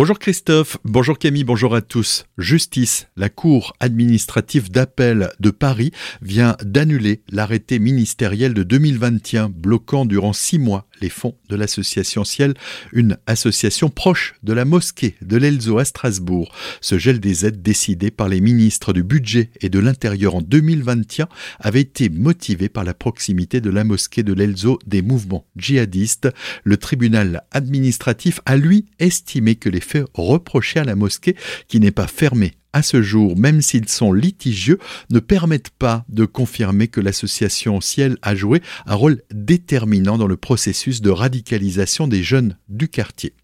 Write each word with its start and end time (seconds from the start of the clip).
Bonjour 0.00 0.18
Christophe, 0.18 0.78
bonjour 0.82 1.18
Camille, 1.18 1.44
bonjour 1.44 1.74
à 1.74 1.82
tous. 1.82 2.24
Justice, 2.38 3.08
la 3.18 3.28
Cour 3.28 3.74
administrative 3.80 4.70
d'appel 4.70 5.28
de 5.40 5.50
Paris 5.50 5.92
vient 6.22 6.56
d'annuler 6.64 7.20
l'arrêté 7.30 7.78
ministériel 7.78 8.54
de 8.54 8.62
2021 8.62 9.50
bloquant 9.50 10.06
durant 10.06 10.32
six 10.32 10.58
mois 10.58 10.86
les 11.02 11.08
fonds 11.08 11.36
de 11.48 11.56
l'association 11.56 12.24
Ciel, 12.24 12.54
une 12.92 13.18
association 13.26 13.90
proche 13.90 14.34
de 14.42 14.52
la 14.52 14.64
mosquée 14.64 15.16
de 15.22 15.36
l'Elzo 15.36 15.78
à 15.78 15.84
Strasbourg. 15.84 16.52
Ce 16.80 16.98
gel 16.98 17.20
des 17.20 17.46
aides 17.46 17.62
décidé 17.62 18.10
par 18.10 18.28
les 18.28 18.40
ministres 18.40 18.92
du 18.92 19.02
Budget 19.02 19.50
et 19.60 19.68
de 19.68 19.78
l'Intérieur 19.78 20.34
en 20.34 20.42
2021 20.42 21.28
avait 21.58 21.80
été 21.80 22.08
motivé 22.08 22.68
par 22.68 22.84
la 22.84 22.94
proximité 22.94 23.60
de 23.60 23.70
la 23.70 23.84
mosquée 23.84 24.22
de 24.22 24.32
l'Elzo 24.32 24.78
des 24.86 25.02
mouvements 25.02 25.46
djihadistes. 25.56 26.28
Le 26.64 26.76
tribunal 26.76 27.44
administratif 27.50 28.40
a 28.46 28.56
lui 28.56 28.86
estimé 28.98 29.56
que 29.56 29.68
les 29.68 29.80
fait 29.90 30.04
reprocher 30.14 30.80
à 30.80 30.84
la 30.84 30.94
mosquée 30.94 31.36
qui 31.68 31.80
n'est 31.80 31.90
pas 31.90 32.06
fermée 32.06 32.54
à 32.72 32.82
ce 32.82 33.02
jour, 33.02 33.36
même 33.36 33.62
s'ils 33.62 33.88
sont 33.88 34.12
litigieux, 34.12 34.78
ne 35.10 35.20
permettent 35.20 35.70
pas 35.70 36.04
de 36.08 36.24
confirmer 36.24 36.88
que 36.88 37.00
l'association 37.00 37.80
Ciel 37.80 38.16
a 38.22 38.34
joué 38.34 38.62
un 38.86 38.94
rôle 38.94 39.22
déterminant 39.32 40.18
dans 40.18 40.26
le 40.26 40.36
processus 40.36 41.00
de 41.00 41.10
radicalisation 41.10 42.08
des 42.08 42.22
jeunes 42.22 42.56
du 42.68 42.88
quartier. 42.88 43.34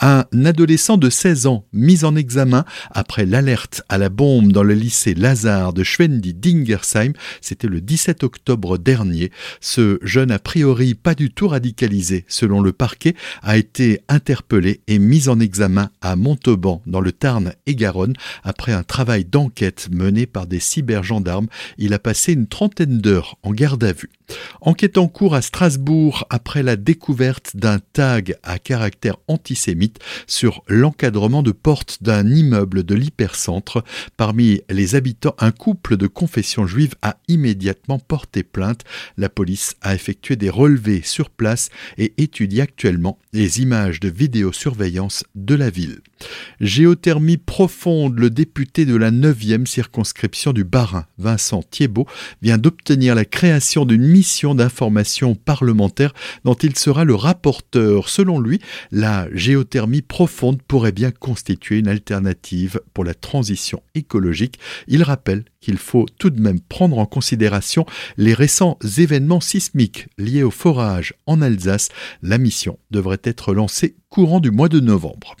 Un 0.00 0.26
adolescent 0.44 0.98
de 0.98 1.08
16 1.08 1.46
ans 1.46 1.64
mis 1.72 2.04
en 2.04 2.14
examen 2.14 2.64
après 2.90 3.24
l'alerte 3.24 3.82
à 3.88 3.96
la 3.96 4.08
bombe 4.08 4.52
dans 4.52 4.62
le 4.62 4.74
lycée 4.74 5.14
Lazare 5.14 5.72
de 5.72 5.82
Schwendi-Dingersheim, 5.82 7.14
c'était 7.40 7.68
le 7.68 7.80
17 7.80 8.22
octobre 8.22 8.76
dernier. 8.76 9.30
Ce 9.60 9.98
jeune 10.02 10.30
a 10.30 10.38
priori 10.38 10.94
pas 10.94 11.14
du 11.14 11.30
tout 11.30 11.48
radicalisé, 11.48 12.24
selon 12.28 12.60
le 12.60 12.72
parquet, 12.72 13.14
a 13.42 13.56
été 13.56 14.00
interpellé 14.08 14.82
et 14.86 14.98
mis 14.98 15.28
en 15.28 15.40
examen 15.40 15.90
à 16.02 16.16
Montauban 16.16 16.82
dans 16.86 17.00
le 17.00 17.12
Tarn 17.12 17.54
et 17.66 17.74
Garonne 17.74 18.14
après 18.44 18.65
un 18.72 18.82
travail 18.82 19.24
d'enquête 19.24 19.88
mené 19.90 20.26
par 20.26 20.46
des 20.46 20.60
cybergendarmes. 20.60 21.48
Il 21.78 21.94
a 21.94 21.98
passé 21.98 22.32
une 22.32 22.46
trentaine 22.46 22.98
d'heures 22.98 23.38
en 23.42 23.52
garde 23.52 23.84
à 23.84 23.92
vue. 23.92 24.10
Enquête 24.60 24.98
en 24.98 25.08
cours 25.08 25.34
à 25.34 25.42
Strasbourg 25.42 26.26
après 26.30 26.62
la 26.62 26.76
découverte 26.76 27.56
d'un 27.56 27.78
tag 27.78 28.36
à 28.42 28.58
caractère 28.58 29.16
antisémite 29.28 29.98
sur 30.26 30.62
l'encadrement 30.68 31.42
de 31.42 31.52
porte 31.52 32.02
d'un 32.02 32.28
immeuble 32.28 32.82
de 32.82 32.94
l'hypercentre. 32.94 33.84
Parmi 34.16 34.60
les 34.70 34.94
habitants, 34.94 35.36
un 35.38 35.52
couple 35.52 35.96
de 35.96 36.06
confession 36.06 36.66
juive 36.66 36.94
a 37.02 37.16
immédiatement 37.28 37.98
porté 37.98 38.42
plainte. 38.42 38.82
La 39.16 39.28
police 39.28 39.76
a 39.82 39.94
effectué 39.94 40.36
des 40.36 40.50
relevés 40.50 41.02
sur 41.02 41.30
place 41.30 41.70
et 41.98 42.14
étudie 42.18 42.60
actuellement 42.60 43.18
les 43.32 43.60
images 43.60 44.00
de 44.00 44.08
vidéosurveillance 44.08 45.24
de 45.34 45.54
la 45.54 45.70
ville. 45.70 46.00
Géothermie 46.60 47.36
profonde, 47.36 48.18
le 48.18 48.30
député 48.30 48.86
de 48.86 48.96
la 48.96 49.10
9e 49.10 49.66
circonscription 49.66 50.52
du 50.52 50.64
Bas-Rhin, 50.64 51.06
Vincent 51.18 51.62
Thiebaud, 51.62 52.06
vient 52.40 52.58
d'obtenir 52.58 53.14
la 53.14 53.24
création 53.24 53.84
d'une 53.84 54.06
mission 54.16 54.54
d'information 54.54 55.34
parlementaire 55.34 56.14
dont 56.44 56.54
il 56.54 56.78
sera 56.78 57.04
le 57.04 57.14
rapporteur. 57.14 58.08
Selon 58.08 58.40
lui, 58.40 58.60
la 58.90 59.28
géothermie 59.32 60.00
profonde 60.00 60.62
pourrait 60.62 60.92
bien 60.92 61.10
constituer 61.10 61.76
une 61.76 61.88
alternative 61.88 62.80
pour 62.94 63.04
la 63.04 63.12
transition 63.12 63.82
écologique. 63.94 64.58
Il 64.88 65.02
rappelle 65.02 65.44
qu'il 65.60 65.76
faut 65.76 66.06
tout 66.18 66.30
de 66.30 66.40
même 66.40 66.60
prendre 66.60 66.96
en 66.98 67.04
considération 67.04 67.84
les 68.16 68.32
récents 68.32 68.78
événements 68.96 69.42
sismiques 69.42 70.08
liés 70.16 70.44
au 70.44 70.50
forage 70.50 71.12
en 71.26 71.42
Alsace. 71.42 71.90
La 72.22 72.38
mission 72.38 72.78
devrait 72.90 73.20
être 73.22 73.52
lancée 73.52 73.96
courant 74.08 74.40
du 74.40 74.50
mois 74.50 74.68
de 74.68 74.80
novembre. 74.80 75.36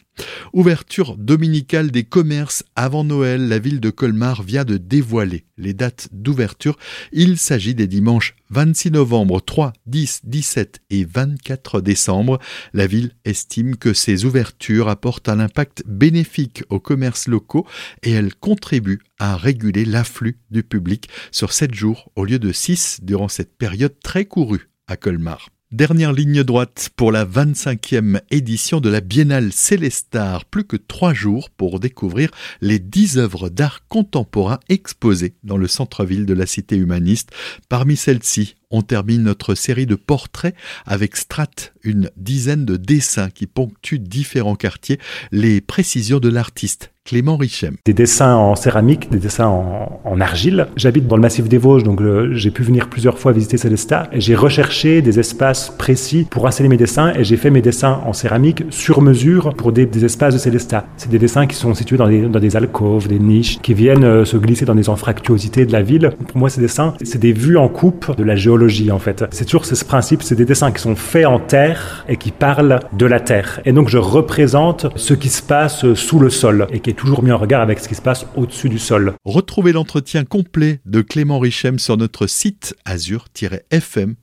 Ouverture 0.52 1.16
dominicale 1.16 1.90
des 1.90 2.04
commerces 2.04 2.64
avant 2.74 3.04
Noël, 3.04 3.48
la 3.48 3.58
ville 3.58 3.80
de 3.80 3.90
Colmar 3.90 4.42
vient 4.42 4.64
de 4.64 4.76
dévoiler 4.76 5.44
les 5.58 5.74
dates 5.74 6.08
d'ouverture. 6.12 6.76
Il 7.12 7.38
s'agit 7.38 7.74
des 7.74 7.86
dimanches 7.86 8.34
26 8.50 8.92
novembre, 8.92 9.40
3, 9.40 9.72
10, 9.86 10.22
17 10.24 10.80
et 10.90 11.04
24 11.04 11.80
décembre. 11.80 12.38
La 12.72 12.86
ville 12.86 13.12
estime 13.24 13.76
que 13.76 13.92
ces 13.92 14.24
ouvertures 14.24 14.88
apportent 14.88 15.28
un 15.28 15.40
impact 15.40 15.82
bénéfique 15.86 16.64
aux 16.70 16.80
commerces 16.80 17.28
locaux 17.28 17.66
et 18.02 18.12
elles 18.12 18.34
contribuent 18.34 19.02
à 19.18 19.36
réguler 19.36 19.84
l'afflux 19.84 20.38
du 20.50 20.62
public 20.62 21.08
sur 21.30 21.52
7 21.52 21.74
jours 21.74 22.10
au 22.16 22.24
lieu 22.24 22.38
de 22.38 22.52
6 22.52 23.00
durant 23.02 23.28
cette 23.28 23.56
période 23.56 23.98
très 24.02 24.24
courue 24.24 24.70
à 24.86 24.96
Colmar. 24.96 25.48
Dernière 25.76 26.14
ligne 26.14 26.42
droite 26.42 26.88
pour 26.96 27.12
la 27.12 27.26
25e 27.26 28.22
édition 28.30 28.80
de 28.80 28.88
la 28.88 29.02
Biennale 29.02 29.52
Célestar. 29.52 30.46
Plus 30.46 30.64
que 30.64 30.78
trois 30.78 31.12
jours 31.12 31.50
pour 31.50 31.80
découvrir 31.80 32.30
les 32.62 32.78
dix 32.78 33.18
œuvres 33.18 33.50
d'art 33.50 33.86
contemporain 33.88 34.58
exposées 34.70 35.34
dans 35.44 35.58
le 35.58 35.68
centre-ville 35.68 36.24
de 36.24 36.32
la 36.32 36.46
cité 36.46 36.76
humaniste. 36.76 37.28
Parmi 37.68 37.94
celles-ci, 37.94 38.54
on 38.70 38.80
termine 38.80 39.22
notre 39.22 39.54
série 39.54 39.84
de 39.84 39.96
portraits 39.96 40.54
avec 40.86 41.14
Strat, 41.14 41.50
une 41.82 42.10
dizaine 42.16 42.64
de 42.64 42.78
dessins 42.78 43.28
qui 43.28 43.46
ponctuent 43.46 43.98
différents 43.98 44.56
quartiers, 44.56 44.98
les 45.30 45.60
précisions 45.60 46.20
de 46.20 46.30
l'artiste 46.30 46.90
Clément 47.06 47.36
Richem. 47.36 47.76
Des 47.84 47.94
dessins 47.94 48.34
en 48.34 48.56
céramique, 48.56 49.10
des 49.10 49.18
dessins 49.18 49.46
en, 49.46 50.20
argile. 50.20 50.66
J'habite 50.76 51.06
dans 51.06 51.16
le 51.16 51.22
massif 51.22 51.46
des 51.46 51.58
Vosges, 51.58 51.82
donc 51.82 52.00
euh, 52.00 52.30
j'ai 52.32 52.50
pu 52.50 52.62
venir 52.62 52.88
plusieurs 52.88 53.18
fois 53.18 53.32
visiter 53.32 53.58
Célestat 53.58 54.08
j'ai 54.14 54.34
recherché 54.34 55.02
des 55.02 55.18
espaces 55.18 55.70
précis 55.76 56.26
pour 56.28 56.46
installer 56.46 56.68
mes 56.68 56.76
dessins 56.76 57.12
et 57.14 57.22
j'ai 57.22 57.36
fait 57.36 57.50
mes 57.50 57.60
dessins 57.60 58.00
en 58.06 58.12
céramique 58.12 58.64
sur 58.70 59.02
mesure 59.02 59.54
pour 59.54 59.72
des, 59.72 59.86
espaces 60.04 60.34
de 60.34 60.38
Célestat. 60.38 60.86
C'est 60.96 61.10
des 61.10 61.18
dessins 61.18 61.46
qui 61.46 61.54
sont 61.54 61.74
situés 61.74 61.96
dans 61.96 62.08
des, 62.08 62.22
dans 62.22 62.40
des 62.40 62.56
alcôves, 62.56 63.08
des 63.08 63.18
niches, 63.18 63.58
qui 63.60 63.74
viennent 63.74 64.04
euh, 64.04 64.24
se 64.24 64.36
glisser 64.36 64.64
dans 64.64 64.74
des 64.74 64.88
anfractuosités 64.88 65.66
de 65.66 65.72
la 65.72 65.82
ville. 65.82 66.10
Pour 66.28 66.38
moi, 66.38 66.48
ces 66.48 66.60
dessins, 66.60 66.94
c'est 67.02 67.18
des 67.18 67.32
vues 67.32 67.58
en 67.58 67.68
coupe 67.68 68.16
de 68.16 68.24
la 68.24 68.36
géologie 68.36 68.90
en 68.90 68.98
fait. 68.98 69.24
C'est 69.30 69.44
toujours 69.44 69.66
ce 69.66 69.84
principe, 69.84 70.22
c'est 70.22 70.34
des 70.34 70.44
dessins 70.44 70.72
qui 70.72 70.80
sont 70.80 70.96
faits 70.96 71.26
en 71.26 71.38
terre 71.38 72.04
et 72.08 72.16
qui 72.16 72.30
parlent 72.30 72.80
de 72.92 73.06
la 73.06 73.20
terre. 73.20 73.60
Et 73.64 73.72
donc 73.72 73.90
je 73.90 73.98
représente 73.98 74.86
ce 74.96 75.14
qui 75.14 75.28
se 75.28 75.42
passe 75.42 75.92
sous 75.94 76.18
le 76.18 76.30
sol 76.30 76.66
et 76.72 76.80
qui 76.80 76.90
est 76.90 76.95
toujours 76.96 77.22
mis 77.22 77.32
en 77.32 77.38
regard 77.38 77.60
avec 77.60 77.78
ce 77.78 77.88
qui 77.88 77.94
se 77.94 78.02
passe 78.02 78.26
au-dessus 78.34 78.68
du 78.68 78.78
sol. 78.78 79.14
Retrouvez 79.24 79.72
l'entretien 79.72 80.24
complet 80.24 80.80
de 80.84 81.02
Clément 81.02 81.38
Richem 81.38 81.78
sur 81.78 81.96
notre 81.96 82.26
site 82.26 82.74
azur-fm 82.84 84.16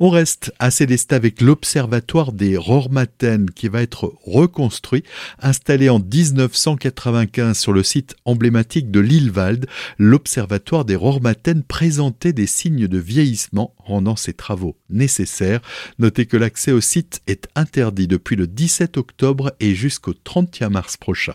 on 0.00 0.10
reste 0.10 0.52
à 0.58 0.70
Célestat 0.70 1.16
avec 1.16 1.40
l'Observatoire 1.40 2.32
des 2.32 2.56
Rormaten 2.56 3.50
qui 3.50 3.68
va 3.68 3.82
être 3.82 4.12
reconstruit. 4.24 5.04
Installé 5.40 5.88
en 5.88 5.98
1995 5.98 7.58
sur 7.58 7.72
le 7.72 7.82
site 7.82 8.16
emblématique 8.24 8.90
de 8.90 9.00
Lillewald, 9.00 9.66
l'Observatoire 9.98 10.84
des 10.84 10.96
Rormaten 10.96 11.62
présentait 11.62 12.32
des 12.32 12.46
signes 12.46 12.88
de 12.88 12.98
vieillissement 12.98 13.74
rendant 13.78 14.16
ses 14.16 14.32
travaux 14.32 14.76
nécessaires. 14.90 15.60
Notez 15.98 16.26
que 16.26 16.36
l'accès 16.36 16.72
au 16.72 16.80
site 16.80 17.22
est 17.26 17.48
interdit 17.54 18.08
depuis 18.08 18.36
le 18.36 18.46
17 18.46 18.96
octobre 18.96 19.52
et 19.60 19.74
jusqu'au 19.74 20.14
31 20.14 20.70
mars 20.70 20.96
prochain. 20.96 21.34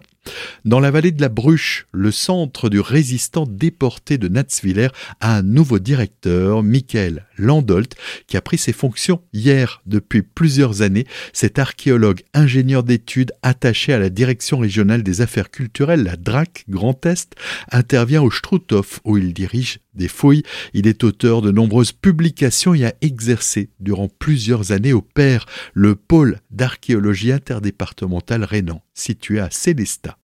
Dans 0.66 0.80
la 0.80 0.92
vallée 0.92 1.12
de 1.12 1.22
la 1.22 1.30
Bruche, 1.30 1.88
le 1.92 2.12
centre 2.12 2.70
du 2.70 2.80
résistant 2.80 3.46
déporté 3.48 4.18
de 4.18 4.28
Natzwiller 4.28 4.90
a 5.20 5.38
un 5.38 5.42
nouveau 5.42 5.80
directeur, 5.80 6.64
Michael 6.64 7.26
Landolt, 7.38 7.96
qui 8.28 8.38
a 8.38 8.42
pris 8.42 8.58
ses 8.58 8.74
fonctions 8.74 9.22
hier 9.34 9.82
depuis 9.86 10.22
plusieurs 10.22 10.82
années. 10.82 11.06
Cet 11.34 11.60
archéologue 11.60 12.22
ingénieur 12.34 12.84
d'études 12.84 13.32
attaché 13.42 13.94
à 13.94 14.00
la 14.00 14.10
direction 14.10 14.60
régionale 14.60 15.04
des 15.04 15.22
affaires 15.22 15.50
culturelles, 15.50 16.04
la 16.04 16.18
DRAC 16.18 16.66
Grand 16.70 17.06
Est, 17.06 17.36
intervient 17.72 18.22
au 18.22 18.32
Struthof 18.32 19.00
où 19.04 19.18
il 19.18 19.34
dirige 19.34 19.80
des 19.94 20.08
fouilles. 20.08 20.44
Il 20.74 20.88
est 20.88 21.04
auteur 21.04 21.42
de 21.42 21.52
nombreuses 21.52 21.92
publications 21.92 22.74
et 22.74 22.86
a 22.86 22.94
exercé 23.02 23.70
durant 23.80 24.08
plusieurs 24.08 24.72
années 24.72 24.94
au 24.94 25.02
PER, 25.02 25.40
le 25.74 25.96
pôle 25.96 26.40
d'archéologie 26.52 27.32
interdépartementale 27.32 28.44
Rénan, 28.44 28.82
situé 28.94 29.40
à 29.40 29.50
Célestat. 29.50 30.16